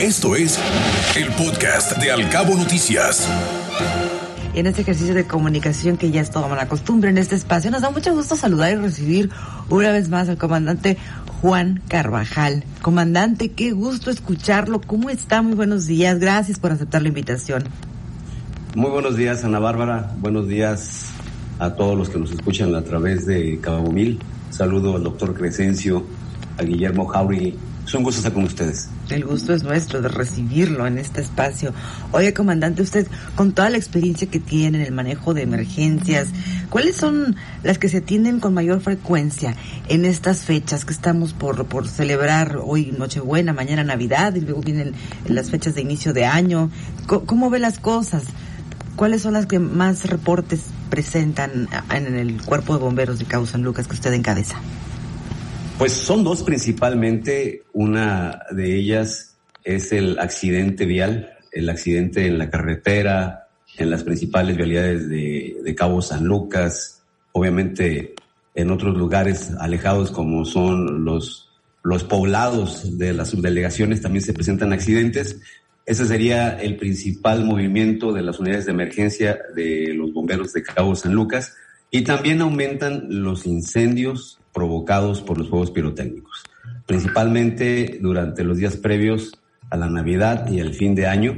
[0.00, 0.60] Esto es
[1.16, 3.26] el podcast de Alcabo Noticias.
[4.54, 7.80] En este ejercicio de comunicación que ya es toda la costumbre en este espacio, nos
[7.80, 9.30] da mucho gusto saludar y recibir
[9.70, 10.98] una vez más al comandante
[11.40, 12.64] Juan Carvajal.
[12.82, 14.82] Comandante, qué gusto escucharlo.
[14.82, 15.40] ¿Cómo está?
[15.40, 16.18] Muy buenos días.
[16.18, 17.64] Gracias por aceptar la invitación.
[18.74, 20.12] Muy buenos días, Ana Bárbara.
[20.18, 21.06] Buenos días
[21.58, 24.18] a todos los que nos escuchan a través de Cabo Mil.
[24.50, 26.04] Saludo al doctor Crescencio,
[26.58, 27.56] a Guillermo Jauregui.
[27.86, 28.88] Es un con ustedes.
[29.10, 31.72] El gusto es nuestro de recibirlo en este espacio.
[32.10, 33.06] Oye, comandante, usted,
[33.36, 36.26] con toda la experiencia que tiene en el manejo de emergencias,
[36.68, 39.54] ¿cuáles son las que se atienden con mayor frecuencia
[39.88, 44.94] en estas fechas que estamos por, por celebrar hoy Nochebuena, mañana Navidad y luego vienen
[45.28, 46.70] las fechas de inicio de año?
[47.06, 48.24] ¿Cómo, ve las cosas?
[48.96, 53.62] ¿Cuáles son las que más reportes presentan en el cuerpo de bomberos de Cabo San
[53.62, 54.56] Lucas que usted encabeza?
[55.78, 57.64] Pues son dos principalmente.
[57.74, 64.56] Una de ellas es el accidente vial, el accidente en la carretera, en las principales
[64.56, 67.02] vialidades de, Cabo San Lucas,
[67.32, 68.14] obviamente
[68.54, 71.50] en otros lugares alejados como son los,
[71.82, 75.38] los poblados de las subdelegaciones también se presentan accidentes.
[75.84, 80.94] Ese sería el principal movimiento de las unidades de emergencia de los bomberos de Cabo
[80.94, 81.54] San Lucas.
[81.90, 86.42] Y también aumentan los incendios provocados por los juegos pirotécnicos,
[86.86, 91.36] principalmente durante los días previos a la Navidad y el fin de año.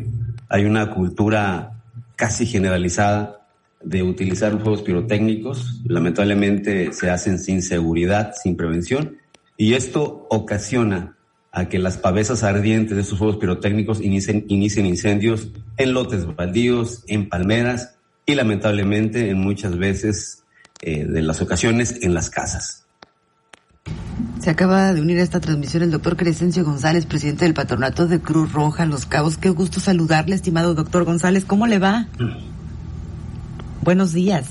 [0.48, 1.83] Hay una cultura
[2.14, 3.44] casi generalizada
[3.83, 5.83] de utilizar los juegos pirotécnicos.
[5.84, 9.16] Lamentablemente se hacen sin seguridad, sin prevención,
[9.56, 11.16] y esto ocasiona
[11.50, 17.02] a que las pavesas ardientes de estos juegos pirotécnicos inicien, inicien incendios en lotes baldíos,
[17.08, 20.44] en palmeras y lamentablemente en muchas veces
[20.83, 22.84] eh, de las ocasiones en las casas.
[24.41, 28.20] Se acaba de unir a esta transmisión el doctor Crescencio González, presidente del patronato de
[28.20, 29.36] Cruz Roja Los Cabos.
[29.36, 31.44] Qué gusto saludarle, estimado doctor González.
[31.44, 32.06] ¿Cómo le va?
[33.83, 34.46] Buenos días.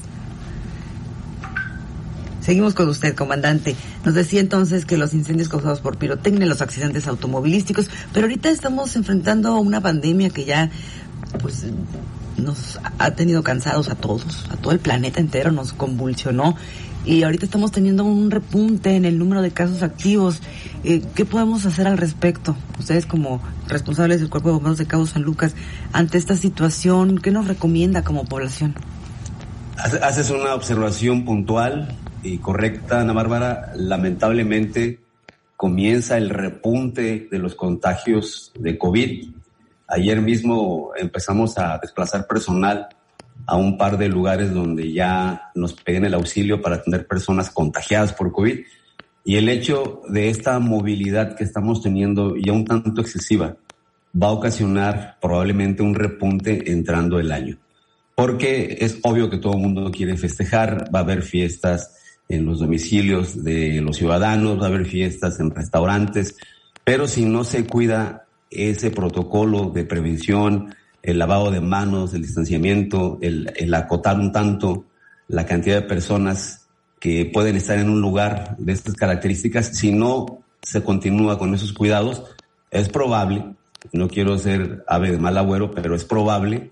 [2.42, 3.76] Seguimos con usted, comandante.
[4.06, 8.96] Nos decía entonces que los incendios causados por pirotecnia, los accidentes automovilísticos, pero ahorita estamos
[8.96, 10.70] enfrentando una pandemia que ya,
[11.42, 11.66] pues,
[12.38, 16.56] nos ha tenido cansados a todos, a todo el planeta entero, nos convulsionó
[17.08, 20.42] y ahorita estamos teniendo un repunte en el número de casos activos.
[20.84, 22.56] Eh, ¿Qué podemos hacer al respecto?
[22.78, 25.56] Ustedes como responsables del Cuerpo de Bomberos de Cabo San Lucas,
[25.94, 28.76] ante esta situación, ¿qué nos recomienda como población?
[29.78, 33.72] Haces una observación puntual y correcta, Ana Bárbara.
[33.76, 35.00] Lamentablemente
[35.56, 39.30] comienza el repunte de los contagios de COVID.
[39.88, 42.90] Ayer mismo empezamos a desplazar personal
[43.46, 48.14] a un par de lugares donde ya nos piden el auxilio para atender personas contagiadas
[48.14, 48.60] por COVID.
[49.24, 53.58] Y el hecho de esta movilidad que estamos teniendo ya un tanto excesiva
[54.22, 57.58] va a ocasionar probablemente un repunte entrando el año.
[58.16, 61.94] Porque es obvio que todo el mundo quiere festejar, va a haber fiestas
[62.30, 66.36] en los domicilios de los ciudadanos, va a haber fiestas en restaurantes,
[66.84, 70.74] pero si no se cuida ese protocolo de prevención,
[71.08, 74.84] el lavado de manos, el distanciamiento, el, acotar un tanto
[75.30, 76.68] la cantidad de personas
[77.00, 81.72] que pueden estar en un lugar de estas características, si no se continúa con esos
[81.72, 82.24] cuidados,
[82.72, 83.46] es probable,
[83.94, 86.72] no quiero ser ave de mal agüero, pero es probable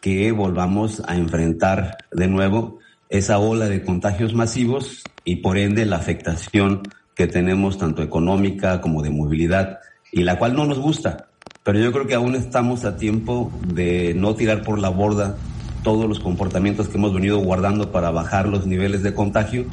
[0.00, 2.78] que volvamos a enfrentar de nuevo
[3.10, 6.80] esa ola de contagios masivos y por ende la afectación
[7.14, 9.80] que tenemos tanto económica como de movilidad
[10.12, 11.28] y la cual no nos gusta
[11.66, 15.34] pero yo creo que aún estamos a tiempo de no tirar por la borda
[15.82, 19.64] todos los comportamientos que hemos venido guardando para bajar los niveles de contagio,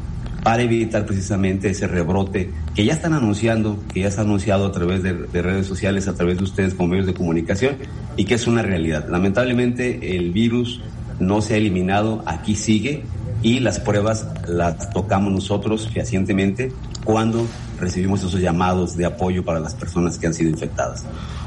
[0.41, 4.71] para evitar precisamente ese rebrote que ya están anunciando, que ya se ha anunciado a
[4.71, 7.75] través de, redes sociales, a través de ustedes como medios de comunicación,
[8.17, 9.07] y que es una realidad.
[9.07, 10.81] Lamentablemente el virus
[11.19, 13.03] no se ha eliminado, aquí sigue,
[13.43, 16.71] y las pruebas las tocamos nosotros fehacientemente
[17.03, 17.45] cuando
[17.79, 21.05] recibimos esos llamados de apoyo para las personas que han sido infectadas.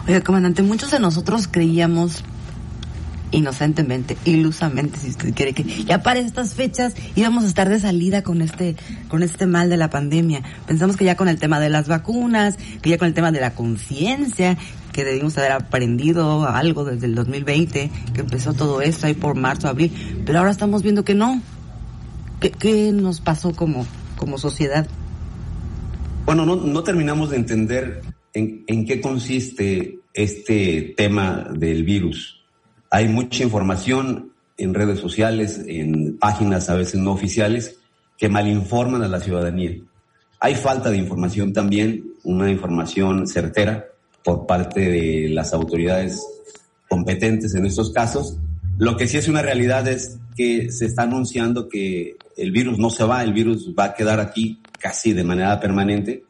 [0.09, 2.23] Oiga, comandante, muchos de nosotros creíamos
[3.33, 8.23] inocentemente, ilusamente, si usted quiere, que ya para estas fechas íbamos a estar de salida
[8.23, 8.77] con este,
[9.09, 10.45] con este mal de la pandemia.
[10.69, 13.41] Pensamos que ya con el tema de las vacunas, que ya con el tema de
[13.41, 14.57] la conciencia,
[14.93, 19.67] que debimos haber aprendido algo desde el 2020, que empezó todo esto ahí por marzo,
[19.67, 21.43] abril, pero ahora estamos viendo que no.
[22.39, 23.85] ¿Qué, nos pasó como,
[24.17, 24.87] como sociedad?
[26.27, 28.03] Bueno, no, no terminamos de entender
[28.37, 32.43] en, qué consiste este tema del virus.
[32.91, 37.79] Hay mucha información en redes sociales, en páginas a veces no oficiales,
[38.17, 39.77] que malinforman a la ciudadanía.
[40.41, 43.87] Hay falta de información también, una información certera,
[44.25, 46.21] por parte de las autoridades
[46.89, 48.39] competentes en estos casos.
[48.79, 52.89] Lo que sí es una realidad es que se está anunciando que el virus no
[52.91, 56.26] se va, el virus va a quedar aquí casi de manera permanente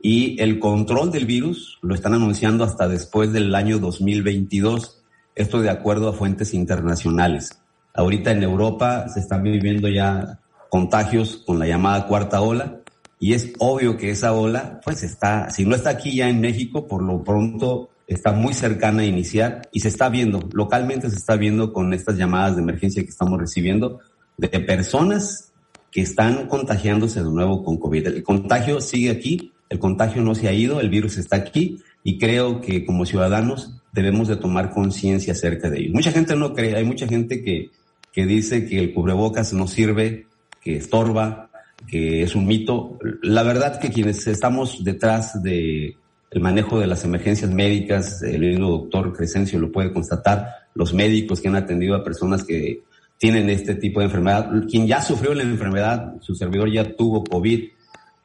[0.00, 5.02] y el control del virus lo están anunciando hasta después del año 2022,
[5.34, 7.60] esto de acuerdo a fuentes internacionales.
[7.94, 10.38] Ahorita en Europa se están viviendo ya
[10.70, 12.80] contagios con la llamada cuarta ola
[13.18, 16.86] y es obvio que esa ola pues está, si no está aquí ya en México,
[16.86, 21.36] por lo pronto está muy cercana a iniciar y se está viendo, localmente se está
[21.36, 24.00] viendo con estas llamadas de emergencia que estamos recibiendo
[24.36, 25.52] de personas
[25.90, 28.06] que están contagiándose de nuevo con COVID.
[28.06, 32.18] El contagio sigue aquí, el contagio no se ha ido, el virus está aquí y
[32.18, 35.92] creo que como ciudadanos debemos de tomar conciencia acerca de ello.
[35.92, 37.70] Mucha gente no cree, hay mucha gente que,
[38.12, 40.26] que dice que el cubrebocas no sirve,
[40.60, 41.50] que estorba,
[41.86, 42.98] que es un mito.
[43.22, 45.96] La verdad que quienes estamos detrás de
[46.30, 51.40] el manejo de las emergencias médicas, el mismo doctor Crescencio lo puede constatar, los médicos
[51.40, 52.82] que han atendido a personas que
[53.16, 57.64] tienen este tipo de enfermedad, quien ya sufrió la enfermedad, su servidor ya tuvo COVID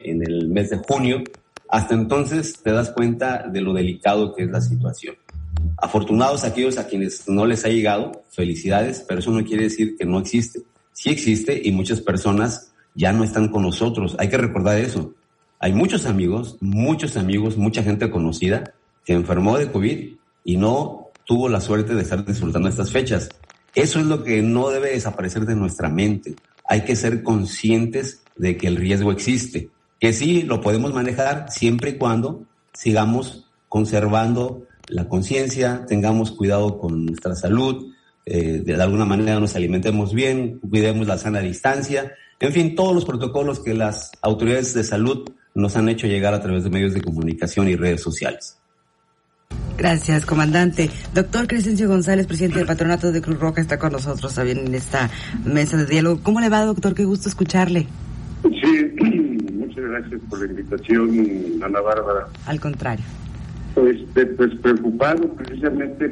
[0.04, 1.24] en el mes de junio,
[1.70, 5.16] hasta entonces te das cuenta de lo delicado que es la situación.
[5.78, 10.06] Afortunados aquellos a quienes no les ha llegado, felicidades, pero eso no quiere decir que
[10.06, 10.62] no existe.
[10.92, 14.16] Sí existe y muchas personas ya no están con nosotros.
[14.20, 15.14] Hay que recordar eso.
[15.60, 18.74] Hay muchos amigos, muchos amigos, mucha gente conocida
[19.06, 23.30] que enfermó de COVID y no tuvo la suerte de estar disfrutando estas fechas.
[23.76, 26.36] Eso es lo que no debe desaparecer de nuestra mente.
[26.68, 29.70] Hay que ser conscientes de que el riesgo existe,
[30.04, 37.06] que sí lo podemos manejar siempre y cuando sigamos conservando la conciencia, tengamos cuidado con
[37.06, 37.88] nuestra salud,
[38.26, 42.12] eh, de alguna manera nos alimentemos bien, cuidemos la sana distancia,
[42.42, 45.24] en fin, todos los protocolos que las autoridades de salud
[45.56, 48.58] nos han hecho llegar a través de medios de comunicación y redes sociales.
[49.78, 50.90] Gracias, comandante.
[51.14, 55.10] Doctor Crescencio González, presidente del Patronato de Cruz Roja, está con nosotros también en esta
[55.46, 56.20] mesa de diálogo.
[56.22, 56.94] ¿Cómo le va, doctor?
[56.94, 57.88] Qué gusto escucharle.
[58.44, 59.30] Sí,
[59.76, 62.28] muchas gracias por la invitación, Ana Bárbara.
[62.46, 63.06] Al contrario.
[63.74, 66.10] Pues, pues preocupado precisamente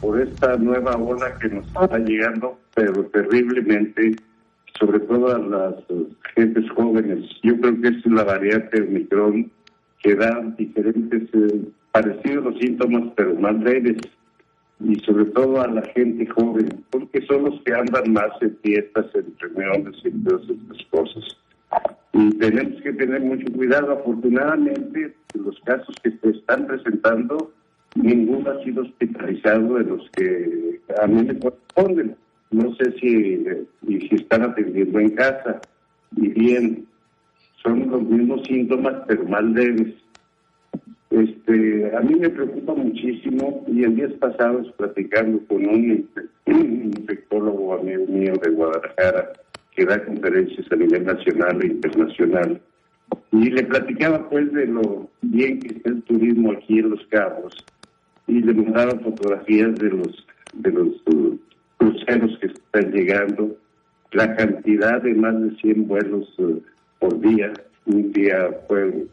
[0.00, 4.16] por esta nueva ola que nos está llegando, pero terriblemente
[4.78, 5.74] sobre todo a las
[6.34, 7.28] gentes jóvenes.
[7.42, 9.50] Yo creo que es la variante Omicron
[10.00, 13.96] que da diferentes, eh, parecidos los síntomas, pero más leves.
[14.80, 19.06] Y sobre todo a la gente joven, porque son los que andan más en fiestas,
[19.14, 21.36] en reuniones y todas estas cosas.
[22.12, 23.92] Y tenemos que tener mucho cuidado.
[23.92, 27.52] Afortunadamente, los casos que se están presentando,
[27.94, 32.16] ninguno ha sido hospitalizado de los que a mí me corresponden
[32.52, 33.44] no sé si,
[33.86, 35.60] si están atendiendo en casa.
[36.16, 36.86] Y bien,
[37.62, 39.94] son los mismos síntomas, pero más leves.
[41.10, 46.08] Este, a mí me preocupa muchísimo y el día pasado platicando con un
[46.46, 49.32] infectólogo amigo mío de Guadalajara
[49.82, 52.60] que da conferencias a nivel nacional e internacional
[53.32, 57.52] y le platicaba pues de lo bien que está el turismo aquí en Los Cabos
[58.28, 61.02] y le mandaba fotografías de los de los
[61.78, 63.56] cruceros que están llegando,
[64.12, 66.58] la cantidad de más de 100 vuelos eh,
[67.00, 67.52] por día.
[67.86, 69.08] Un día fue un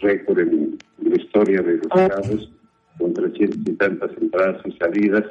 [0.00, 2.50] récord en, la historia de los cabos,
[2.98, 5.24] con 300 y tantas entradas y salidas.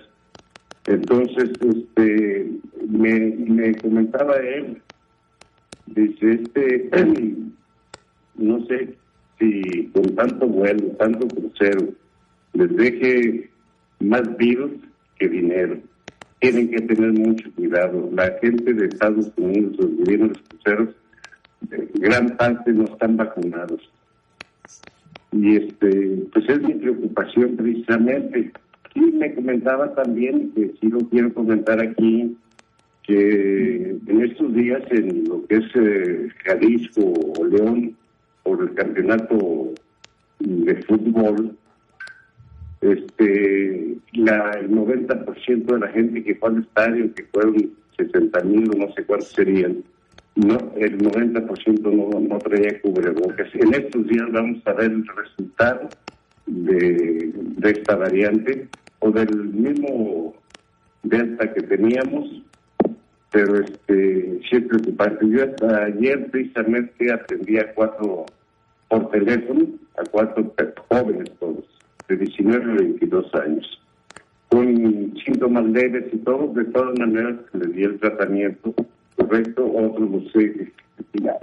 [0.87, 2.51] Entonces, este,
[2.87, 4.81] me, me comentaba él,
[5.87, 6.89] dice, este,
[8.35, 8.95] no sé
[9.39, 11.89] si con tanto vuelo, tanto crucero,
[12.53, 13.49] les deje
[13.99, 14.71] más virus
[15.19, 15.77] que dinero
[16.39, 18.09] tienen que tener mucho cuidado.
[18.13, 20.89] La gente de Estados Unidos, los gobiernos cruceros,
[21.71, 23.91] eh, gran parte no están vacunados.
[25.31, 28.51] Y este, pues es mi preocupación precisamente.
[28.97, 32.35] Y me comentaba también, que sí lo quiero comentar aquí,
[33.03, 37.95] que en estos días en lo que es eh, Jalisco o León,
[38.41, 39.75] por el campeonato
[40.39, 41.55] de fútbol,
[42.81, 48.71] este la, el 90% de la gente que fue al estadio, que fueron 60 mil
[48.71, 49.83] o no sé cuántos serían,
[50.35, 53.47] no, el 90% no, no traía cubrebocas.
[53.53, 55.87] En estos días vamos a ver el resultado
[56.47, 58.67] de, de esta variante
[58.99, 60.33] o del mismo
[61.03, 62.43] delta que teníamos,
[63.31, 65.29] pero este sí es preocupante.
[65.29, 68.25] Yo hasta ayer precisamente atendí a cuatro
[68.89, 70.53] por teléfono, a cuatro
[70.89, 71.65] jóvenes todos
[72.07, 73.81] de 19 a 22 años,
[74.49, 78.73] con síntomas leves y todo, de todas maneras les dio el tratamiento
[79.17, 80.71] correcto, otros no sé,
[81.13, 81.37] la,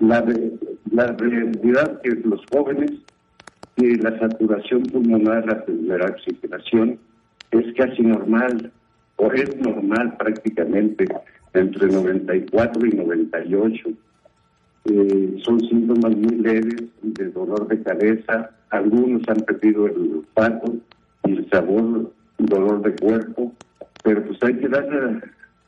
[0.00, 0.24] la,
[0.90, 2.92] la realidad que los jóvenes
[3.76, 5.64] que la saturación pulmonar, la,
[5.96, 6.98] la oxigenación,
[7.50, 8.70] es casi normal,
[9.16, 11.04] o es normal prácticamente,
[11.52, 13.88] entre 94 y 98.
[14.86, 20.76] Eh, son síntomas muy leves de dolor de cabeza, algunos han perdido el olfato
[21.24, 23.52] y el sabor, dolor de cuerpo,
[24.02, 25.20] pero pues hay que darle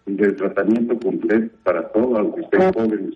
[0.07, 3.15] el tratamiento completo para todo, aunque estén jóvenes.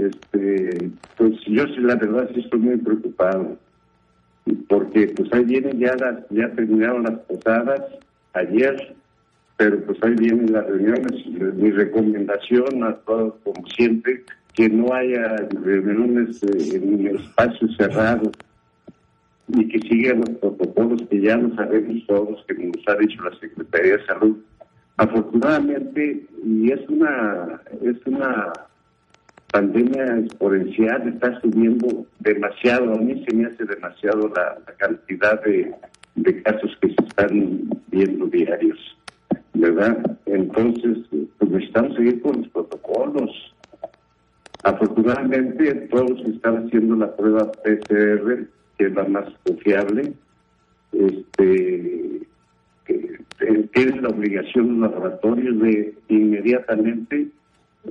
[0.00, 3.58] Este, pues yo sí, la verdad sí estoy muy preocupado,
[4.68, 7.82] porque pues ahí vienen ya las, ya terminaron las posadas
[8.32, 8.94] ayer,
[9.58, 11.26] pero pues ahí vienen las reuniones.
[11.26, 18.30] Mi recomendación a todos, como siempre, que no haya reuniones eh, en espacios cerrados
[19.48, 23.38] y que sigan los protocolos que ya nos sabemos todos, que nos ha dicho la
[23.38, 24.38] Secretaría de Salud.
[24.96, 28.52] Afortunadamente, y es una, es una
[29.52, 35.74] pandemia exponencial, está subiendo demasiado, a mí se me hace demasiado la, cantidad de,
[36.14, 38.78] de casos que se están viendo diarios,
[39.54, 39.98] ¿verdad?
[40.26, 43.54] Entonces, pues necesitamos seguir con los protocolos.
[44.62, 48.46] Afortunadamente, todos están haciendo la prueba PCR
[48.80, 50.14] que es la más confiable,
[50.92, 52.22] este,
[52.86, 53.18] que
[53.74, 57.28] tienen la obligación los laboratorios de inmediatamente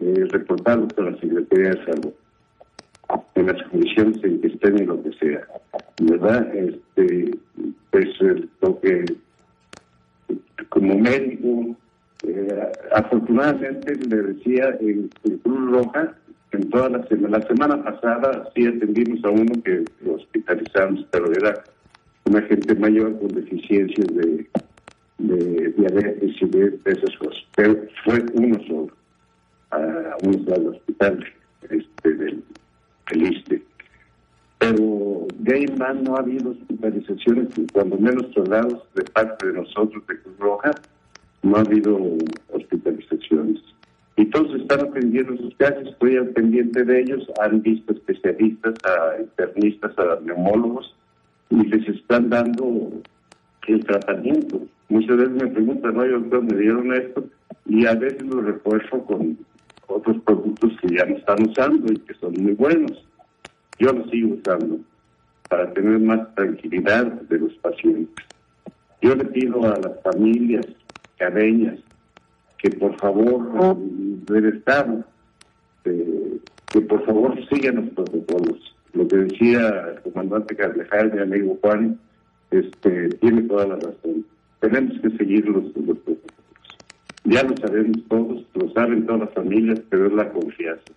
[0.01, 2.13] eh, reportarlo con la Secretaría de Salud
[3.35, 5.47] en las condiciones en que estén y lo que sea.
[6.01, 6.55] ¿Verdad?
[6.55, 7.37] Este,
[7.91, 8.07] pues
[8.61, 9.05] lo que
[10.69, 11.75] como médico,
[12.27, 15.09] eh, afortunadamente le decía en
[15.43, 16.13] Cruz Roja
[16.51, 17.39] en toda la semana.
[17.39, 21.63] La semana pasada sí atendimos a uno que hospitalizamos, pero era
[22.25, 24.47] una gente mayor con deficiencias de,
[25.17, 27.43] de diabetes y de, esas cosas.
[27.55, 28.89] Pero fue uno solo,
[29.71, 31.25] a uno al hospital
[31.69, 32.43] este, del,
[33.11, 33.63] del
[34.57, 40.05] Pero de ahí más no ha habido hospitalizaciones, cuando menos traslados de parte de nosotros
[40.07, 40.71] de Cruz Roja,
[41.43, 41.97] no ha habido
[42.51, 43.61] hospitalizaciones
[44.19, 49.21] y todos están atendiendo sus casos, estoy al pendiente de ellos, han visto especialistas, a
[49.21, 50.93] internistas, a neumólogos,
[51.49, 52.91] y les están dando
[53.65, 54.59] el tratamiento.
[54.89, 57.23] Muchas veces me preguntan, no, doctor, me dieron esto,
[57.65, 59.37] y a veces lo refuerzo con
[59.89, 63.05] otros productos que ya no están usando y que son muy buenos.
[63.79, 64.79] Yo los sigo usando
[65.49, 68.25] para tener más tranquilidad de los pacientes.
[69.01, 70.65] Yo le pido a las familias
[71.17, 71.79] cadeñas
[72.57, 75.03] que por favor del Estado,
[75.85, 78.75] eh, que por favor sigan los protocolos.
[78.93, 81.99] Lo que decía el comandante Carlejal, mi amigo Juan,
[82.51, 84.25] este, tiene toda la razón.
[84.59, 86.19] Tenemos que seguir los, protocolos.
[87.23, 88.43] Ya lo sabemos todos,
[88.79, 90.93] saben todas las familias, pero es la confianza.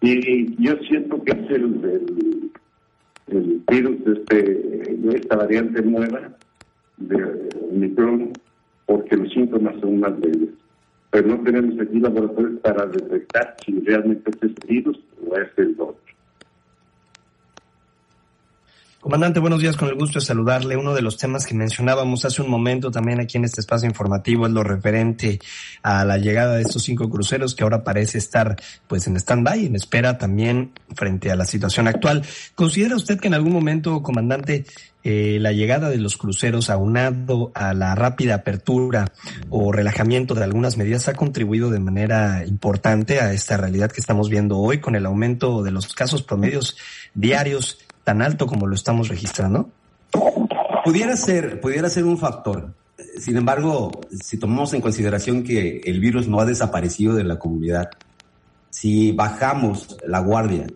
[0.00, 2.50] Y yo siento que es el,
[3.70, 6.32] virus este, de esta variante nueva
[6.96, 8.32] de Omicron,
[8.86, 10.50] porque los síntomas son más débiles
[11.16, 15.74] pero no tenemos aquí laboratorios para detectar si realmente es este virus o es el
[15.78, 15.96] otro.
[19.06, 20.76] Comandante, buenos días, con el gusto de saludarle.
[20.76, 24.48] Uno de los temas que mencionábamos hace un momento también aquí en este espacio informativo
[24.48, 25.38] es lo referente
[25.84, 28.56] a la llegada de estos cinco cruceros que ahora parece estar
[28.88, 32.24] pues en stand-by, en espera también frente a la situación actual.
[32.56, 34.66] ¿Considera usted que en algún momento, comandante,
[35.04, 39.12] eh, la llegada de los cruceros aunado a la rápida apertura
[39.50, 44.28] o relajamiento de algunas medidas ha contribuido de manera importante a esta realidad que estamos
[44.28, 46.76] viendo hoy con el aumento de los casos promedios
[47.14, 49.68] diarios tan alto como lo estamos registrando?
[50.84, 52.72] Pudiera ser, pudiera ser un factor.
[53.18, 53.90] Sin embargo,
[54.22, 57.90] si tomamos en consideración que el virus no ha desaparecido de la comunidad,
[58.70, 60.68] si bajamos la guardia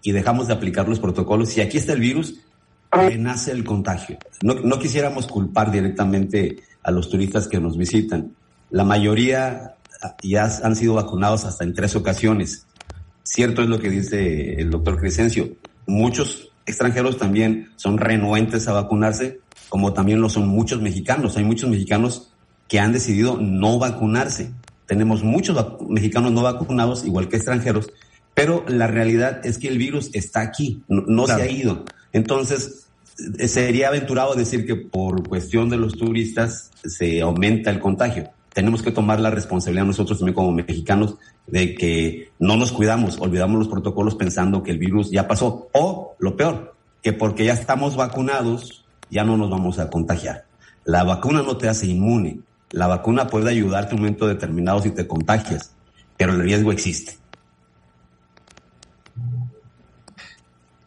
[0.00, 2.36] y dejamos de aplicar los protocolos, y aquí está el virus,
[3.18, 4.18] nace el contagio.
[4.42, 8.30] No, quisiéramos culpar directamente a los turistas que nos visitan.
[8.70, 9.74] La mayoría
[10.22, 12.64] ya han sido vacunados hasta en tres ocasiones.
[13.24, 15.48] Cierto es lo que dice el doctor Crescencio.
[15.88, 21.36] Muchos extranjeros también son renuentes a vacunarse, como también lo son muchos mexicanos.
[21.36, 22.32] Hay muchos mexicanos
[22.68, 24.52] que han decidido no vacunarse.
[24.86, 25.56] Tenemos muchos
[25.88, 27.88] mexicanos no vacunados, igual que extranjeros,
[28.34, 31.84] pero la realidad es que el virus está aquí, no, se ha ido.
[32.12, 32.88] Entonces,
[33.38, 38.30] eh, sería aventurado decir que por cuestión de los turistas se aumenta el contagio.
[38.56, 43.58] Tenemos que tomar la responsabilidad nosotros también como mexicanos de que no nos cuidamos, olvidamos
[43.58, 45.68] los protocolos pensando que el virus ya pasó.
[45.74, 50.46] O lo peor, que porque ya estamos vacunados, ya no nos vamos a contagiar.
[50.86, 52.40] La vacuna no te hace inmune.
[52.70, 55.76] La vacuna puede ayudarte en un momento determinado si te contagias,
[56.16, 57.18] pero el riesgo existe.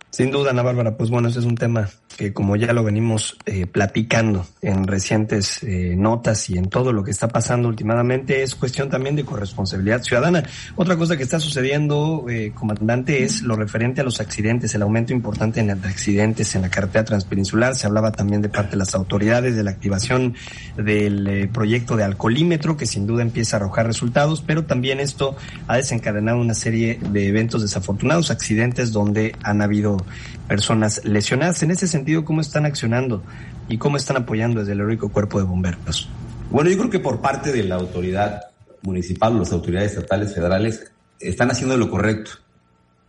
[0.10, 1.88] Sin duda, Ana Bárbara, pues bueno, ese es un tema
[2.20, 7.02] que como ya lo venimos eh, platicando en recientes eh, notas y en todo lo
[7.02, 10.44] que está pasando últimamente, es cuestión también de corresponsabilidad ciudadana.
[10.76, 15.14] Otra cosa que está sucediendo, eh, comandante, es lo referente a los accidentes, el aumento
[15.14, 17.74] importante en accidentes en la carretera transpeninsular.
[17.74, 20.36] Se hablaba también de parte de las autoridades de la activación
[20.76, 25.78] del proyecto de alcoholímetro, que sin duda empieza a arrojar resultados, pero también esto ha
[25.78, 30.04] desencadenado una serie de eventos desafortunados, accidentes donde han habido
[30.50, 31.64] personas lesionadas.
[31.64, 33.24] En ese sentido, ¿cómo están accionando
[33.70, 36.10] y cómo están apoyando desde el heroico cuerpo de bomberos?
[36.50, 38.42] Bueno, yo creo que por parte de la autoridad
[38.82, 42.32] municipal, las autoridades estatales, federales, están haciendo lo correcto.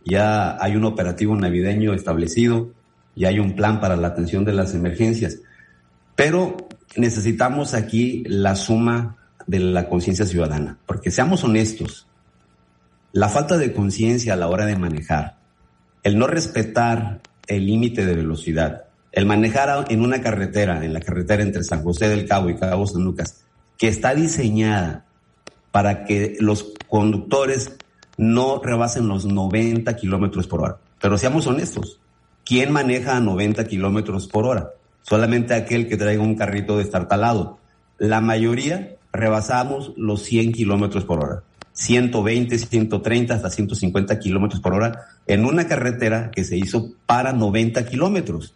[0.05, 2.71] Ya hay un operativo navideño establecido,
[3.15, 5.39] ya hay un plan para la atención de las emergencias,
[6.15, 9.17] pero necesitamos aquí la suma
[9.47, 12.07] de la conciencia ciudadana, porque seamos honestos,
[13.13, 15.37] la falta de conciencia a la hora de manejar,
[16.03, 21.43] el no respetar el límite de velocidad, el manejar en una carretera, en la carretera
[21.43, 23.43] entre San José del Cabo y Cabo San Lucas,
[23.77, 25.05] que está diseñada
[25.71, 27.77] para que los conductores
[28.17, 30.77] no rebasen los 90 kilómetros por hora.
[31.01, 31.99] Pero seamos honestos,
[32.45, 34.71] ¿quién maneja a 90 kilómetros por hora?
[35.01, 37.57] Solamente aquel que traiga un carrito de estar talado.
[37.97, 41.43] La mayoría rebasamos los 100 kilómetros por hora.
[41.73, 47.85] 120, 130 hasta 150 kilómetros por hora en una carretera que se hizo para 90
[47.85, 48.55] kilómetros.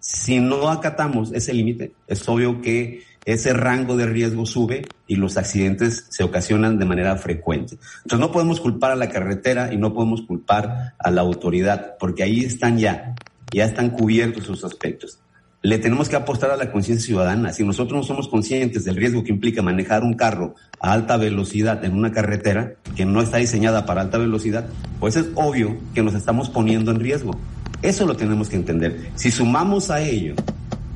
[0.00, 5.36] Si no acatamos ese límite, es obvio que ese rango de riesgo sube y los
[5.36, 7.76] accidentes se ocasionan de manera frecuente.
[7.98, 12.24] Entonces no podemos culpar a la carretera y no podemos culpar a la autoridad, porque
[12.24, 13.14] ahí están ya,
[13.52, 15.21] ya están cubiertos sus aspectos
[15.62, 17.52] le tenemos que apostar a la conciencia ciudadana.
[17.52, 21.84] Si nosotros no somos conscientes del riesgo que implica manejar un carro a alta velocidad
[21.84, 24.66] en una carretera que no está diseñada para alta velocidad,
[24.98, 27.32] pues es obvio que nos estamos poniendo en riesgo.
[27.80, 29.10] Eso lo tenemos que entender.
[29.14, 30.34] Si sumamos a ello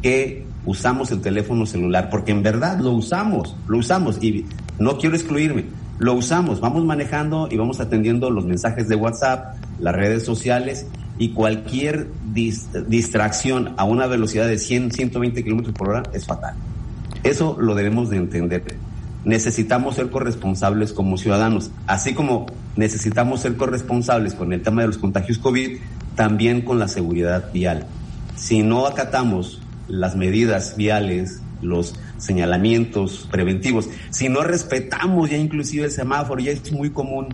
[0.03, 4.47] que usamos el teléfono celular, porque en verdad lo usamos, lo usamos y
[4.81, 5.67] no quiero excluirme,
[6.01, 10.87] lo usamos, vamos manejando y vamos atendiendo los mensajes de WhatsApp, las redes sociales
[11.19, 16.55] y cualquier distracción a una velocidad de 100, 120 kilómetros por hora es fatal.
[17.23, 18.63] Eso lo debemos de entender.
[19.25, 24.99] Necesitamos ser corresponsables como ciudadanos, así como necesitamos ser corresponsables con el tema de los
[24.99, 25.79] contagios COVID,
[26.15, 27.87] también con la seguridad vial.
[28.37, 35.91] Si no acatamos las medidas viales, los señalamientos preventivos, si no respetamos ya inclusive el
[35.91, 37.29] semáforo, ya es muy común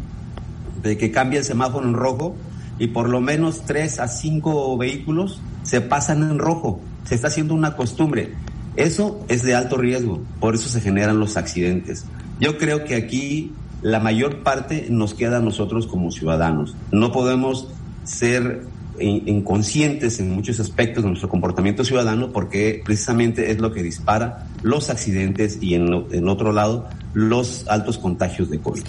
[0.83, 2.37] de que cambie el semáforo en rojo,
[2.79, 6.81] y por lo menos tres a cinco vehículos se pasan en rojo.
[7.05, 8.33] Se está haciendo una costumbre.
[8.77, 12.07] Eso es de alto riesgo, por eso se generan los accidentes.
[12.41, 16.75] Yo creo que aquí la mayor parte nos queda a nosotros como ciudadanos.
[16.91, 17.69] No podemos
[18.05, 18.63] ser
[18.99, 24.91] inconscientes en muchos aspectos de nuestro comportamiento ciudadano porque precisamente es lo que dispara los
[24.91, 28.83] accidentes y en, en otro lado los altos contagios de COVID.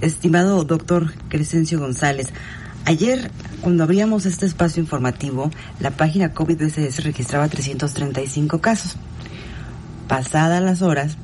[0.00, 2.28] Estimado doctor Crescencio González,
[2.88, 8.96] Ayer, cuando abríamos este espacio informativo, la página COVID-19 registraba 335 casos.
[10.08, 11.18] Pasadas las horas,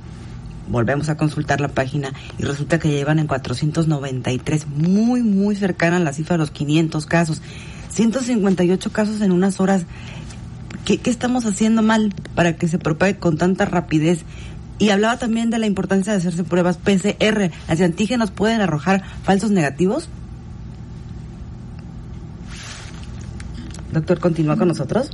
[0.68, 6.00] volvemos a consultar la página y resulta que llevan en 493, muy, muy cercana a
[6.00, 7.40] la cifra de los 500 casos.
[7.88, 9.87] 158 casos en unas horas.
[10.85, 14.27] ¿Qué, ¿Qué, estamos haciendo mal para que se propague con tanta rapidez?
[14.79, 17.50] Y hablaba también de la importancia de hacerse pruebas PCR.
[17.68, 20.11] ¿Las antígenos pueden arrojar falsos negativos?
[23.94, 25.09] Doctor, ¿continúa con nosotros?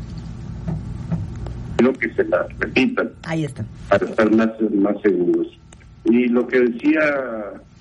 [1.76, 3.10] Quiero que se la repitan.
[3.24, 3.62] Ahí está.
[3.90, 5.48] Para estar más, más seguros.
[6.06, 7.00] Y lo que decía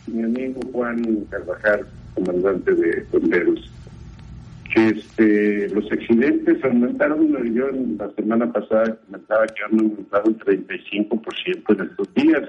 [0.07, 3.71] mi amigo Juan Carvajal, comandante de bomberos,
[4.73, 11.79] que este, los accidentes aumentaron, yo la semana pasada comentaba que han aumentado un 35%
[11.79, 12.43] en estos días.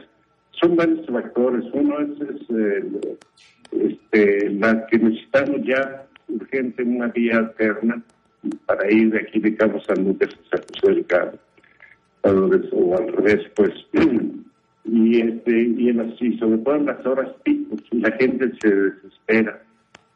[0.60, 1.64] Son varios factores.
[1.72, 2.10] Uno es,
[2.50, 2.84] eh,
[3.78, 8.02] este, la que necesitamos ya urgente una vía alterna
[8.66, 11.33] para ir de aquí de Cabo San a San José del Cabo,
[12.22, 13.72] o al revés, pues.
[14.83, 19.62] Y, este, y, en sobre todo en las horas picos, la gente se desespera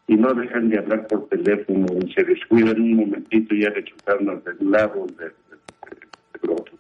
[0.07, 3.85] y no dejan de hablar por teléfono y se descuidan un momentito y ya le
[3.85, 6.75] chocaron al lado del otro.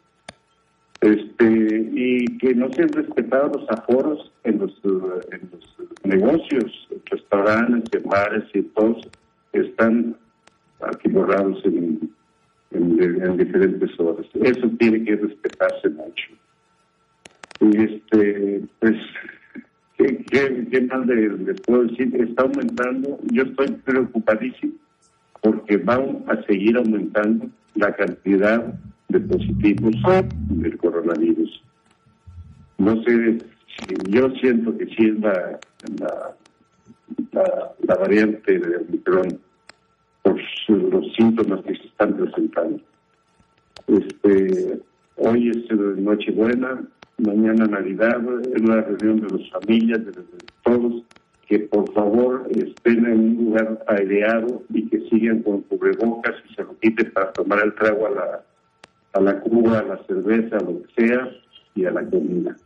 [1.02, 8.02] Este, y que no se han respetado los aforos en los, en los negocios, restaurantes,
[8.02, 9.06] bares y todos
[9.52, 10.16] están
[10.86, 11.08] aquí
[11.64, 12.10] en,
[12.70, 14.26] en, diferentes horas.
[14.34, 16.26] Eso tiene que respetarse mucho.
[17.60, 18.96] Y este, pues,
[19.96, 22.14] ¿qué, más les puedo decir?
[22.20, 24.74] Está aumentando, yo estoy preocupadísimo
[25.40, 28.74] porque van a seguir aumentando la cantidad
[29.08, 29.94] de positivos
[30.48, 31.62] del coronavirus.
[32.78, 33.38] No sé,
[34.08, 35.60] yo siento que sí es la,
[37.32, 39.38] la, variante de Omicron
[40.76, 42.80] los síntomas que se están presentando.
[43.86, 44.80] Este,
[45.16, 46.82] hoy es Nochebuena,
[47.18, 48.20] mañana Navidad,
[48.54, 50.12] es una reunión de las familias, de,
[50.62, 51.02] todos,
[51.46, 56.62] que por favor estén en un lugar aireado y que sigan con cubrebocas y se
[56.62, 58.44] lo quiten para tomar el trago a la,
[59.12, 61.28] a la cuba, a la cerveza, lo que sea,
[61.74, 62.56] y a la comida.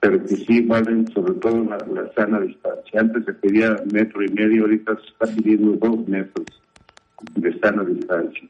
[0.00, 3.00] Pero que sí valen sobre todo la, la sana distancia.
[3.00, 6.46] Antes se pedía metro y medio, ahorita se está pidiendo dos metros
[7.36, 8.48] de sana distancia.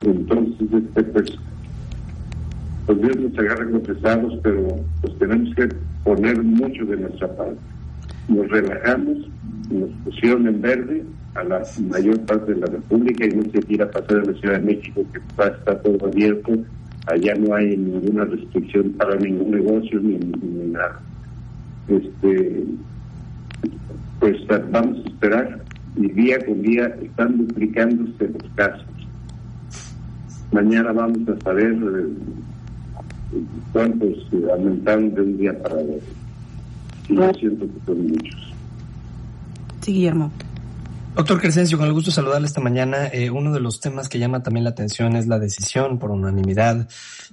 [0.00, 1.38] Entonces, este, pues,
[2.88, 5.68] los días nos agarran pesados, pero pues tenemos que
[6.04, 7.58] poner mucho de nuestra parte.
[8.28, 9.28] Nos relajamos,
[9.70, 13.90] nos pusieron en verde a la mayor parte de la República y no se quiera
[13.90, 16.52] pasar a la Ciudad de México, que está, todo abierto,
[17.06, 20.18] allá no hay ninguna restricción para ningún negocio ni,
[20.68, 21.00] nada.
[21.88, 22.64] Este,
[24.20, 24.36] pues
[24.70, 25.65] vamos a esperar
[25.96, 28.86] y día con día están duplicándose los casos.
[30.52, 33.38] Mañana vamos a saber eh,
[33.72, 35.98] cuántos aumentaron de un día para otro.
[37.08, 38.54] Y yo siento que son muchos.
[39.80, 40.30] Sí, Guillermo.
[41.16, 43.06] Doctor Crescencio, con el gusto de saludarle esta mañana.
[43.06, 46.90] Eh, uno de los temas que llama también la atención es la decisión por unanimidad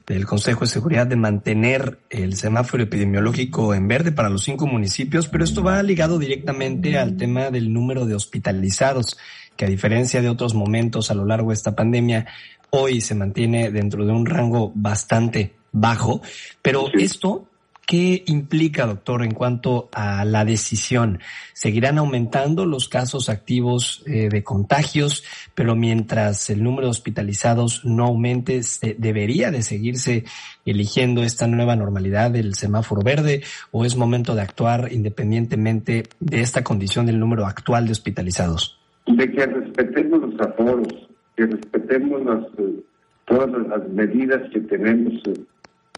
[0.08, 5.28] del Consejo de Seguridad de mantener el semáforo epidemiológico en verde para los cinco municipios,
[5.28, 9.18] pero esto va ligado directamente al tema del número de hospitalizados,
[9.58, 12.26] que a diferencia de otros momentos a lo largo de esta pandemia,
[12.70, 16.22] hoy se mantiene dentro de un rango bastante bajo.
[16.62, 17.50] Pero esto
[17.86, 21.20] ¿Qué implica, doctor, en cuanto a la decisión?
[21.52, 28.06] ¿Seguirán aumentando los casos activos eh, de contagios, pero mientras el número de hospitalizados no
[28.06, 28.62] aumente,
[28.98, 30.24] debería de seguirse
[30.66, 36.64] eligiendo esta nueva normalidad del semáforo verde o es momento de actuar independientemente de esta
[36.64, 38.80] condición del número actual de hospitalizados?
[39.08, 40.88] De que respetemos los aforos,
[41.36, 42.80] que respetemos las, eh,
[43.26, 45.22] todas las medidas que tenemos.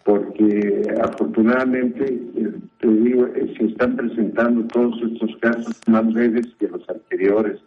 [0.06, 6.48] Eh, porque afortunadamente, eh, te digo, eh, se están presentando todos estos casos más leves
[6.60, 7.60] que los anteriores,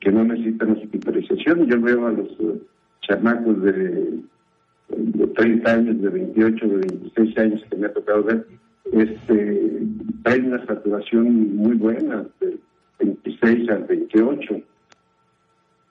[0.00, 1.66] que no necesitan hospitalización.
[1.66, 2.60] Yo veo a los uh,
[3.02, 4.20] chamacos de,
[5.34, 8.46] 30 años, de 28, de 26 años que me ha tocado ver,
[8.92, 9.82] este,
[10.24, 12.58] hay una saturación muy buena, de
[12.98, 14.60] 26 al 28.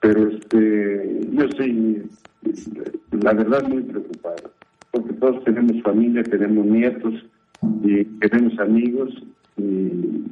[0.00, 2.08] Pero este, yo estoy,
[3.22, 4.57] la verdad, muy preocupado
[4.98, 7.14] porque todos tenemos familia, tenemos nietos
[7.84, 9.10] y tenemos amigos
[9.56, 10.24] y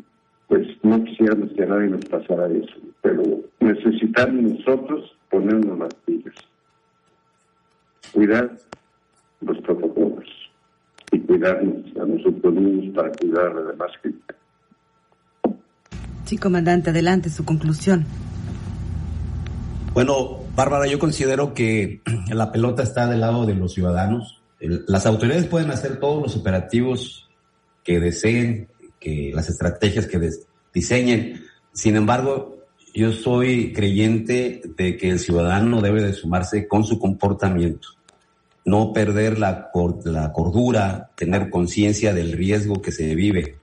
[0.49, 3.23] pues no quisiéramos que a nadie nos pasara eso, pero
[3.61, 6.35] necesitamos nosotros ponernos las pilas,
[8.13, 8.57] cuidar
[9.41, 10.29] los protocolos
[11.13, 14.35] y cuidarnos a nosotros mismos para cuidar a la demás gente.
[16.25, 18.05] Sí, comandante, adelante su conclusión.
[19.95, 22.01] Bueno, Bárbara, yo considero que
[22.33, 27.29] la pelota está del lado de los ciudadanos las autoridades pueden hacer todos los operativos
[27.85, 30.31] que deseen, que las estrategias que
[30.73, 31.45] diseñen.
[31.73, 32.57] Sin embargo,
[32.95, 37.89] yo soy creyente de que el ciudadano debe de sumarse con su comportamiento,
[38.65, 39.71] no perder la,
[40.05, 43.59] la cordura, tener conciencia del riesgo que se vive,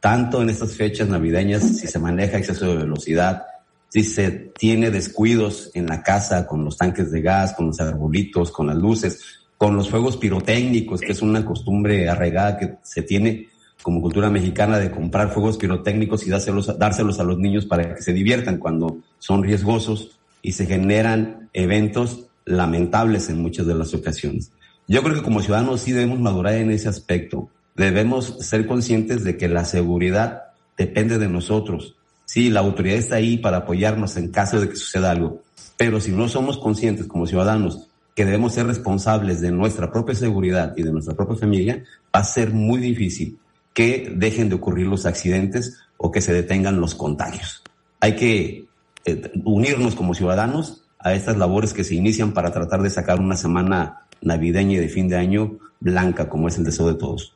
[0.00, 3.46] tanto en estas fechas navideñas, si se maneja exceso de velocidad,
[3.88, 8.50] si se tiene descuidos en la casa con los tanques de gas, con los arbolitos,
[8.50, 13.48] con las luces, con los fuegos pirotécnicos, que es una costumbre arraigada que se tiene
[13.82, 18.02] como cultura mexicana de comprar fuegos pirotécnicos y dárselos, dárselos a los niños para que
[18.02, 24.50] se diviertan cuando son riesgosos y se generan eventos lamentables en muchas de las ocasiones.
[24.88, 27.48] Yo creo que como ciudadanos sí debemos madurar en ese aspecto.
[27.74, 30.44] Debemos ser conscientes de que la seguridad
[30.76, 31.96] depende de nosotros.
[32.24, 35.42] Sí, la autoridad está ahí para apoyarnos en caso de que suceda algo,
[35.76, 40.72] pero si no somos conscientes como ciudadanos que debemos ser responsables de nuestra propia seguridad
[40.74, 43.38] y de nuestra propia familia, va a ser muy difícil
[43.74, 47.62] que dejen de ocurrir los accidentes o que se detengan los contagios.
[48.00, 48.64] Hay que
[49.04, 53.36] eh, unirnos como ciudadanos a estas labores que se inician para tratar de sacar una
[53.36, 57.34] semana navideña y de fin de año blanca, como es el deseo de todos.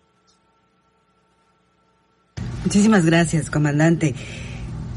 [2.64, 4.14] Muchísimas gracias, comandante.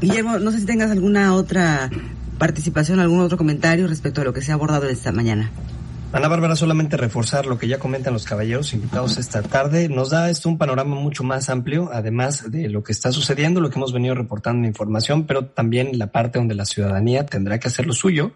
[0.00, 1.90] Guillermo, no sé si tengas alguna otra
[2.38, 5.50] participación, algún otro comentario respecto a lo que se ha abordado esta mañana.
[6.14, 9.88] Ana Bárbara, solamente reforzar lo que ya comentan los caballeros invitados esta tarde.
[9.88, 13.68] Nos da esto un panorama mucho más amplio, además de lo que está sucediendo, lo
[13.68, 17.66] que hemos venido reportando en información, pero también la parte donde la ciudadanía tendrá que
[17.66, 18.30] hacer lo suyo.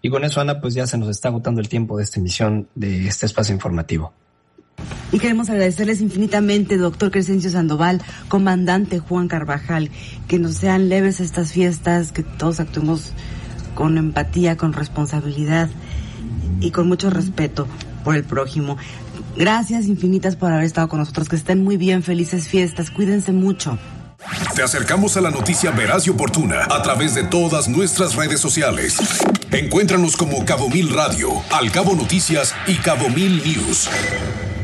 [0.00, 2.68] Y con eso, Ana, pues ya se nos está agotando el tiempo de esta emisión
[2.76, 4.12] de este espacio informativo.
[5.10, 9.90] Y queremos agradecerles infinitamente, doctor Crescencio Sandoval, comandante Juan Carvajal,
[10.28, 13.12] que nos sean leves estas fiestas, que todos actuemos
[13.74, 15.68] con empatía, con responsabilidad
[16.60, 17.66] y con mucho respeto
[18.04, 18.76] por el prójimo.
[19.36, 21.28] Gracias infinitas por haber estado con nosotros.
[21.28, 22.90] Que estén muy bien, felices fiestas.
[22.90, 23.78] Cuídense mucho.
[24.54, 28.96] Te acercamos a la noticia veraz y oportuna a través de todas nuestras redes sociales.
[29.50, 33.88] Encuéntranos como Cabo Mil Radio, Al Cabo Noticias y Cabo Mil News.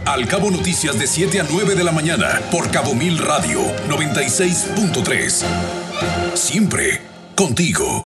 [0.06, 5.44] Al Cabo Noticias de 7 a 9 de la mañana por Cabo Mil Radio 96.3.
[6.34, 7.02] Siempre
[7.36, 7.98] contigo.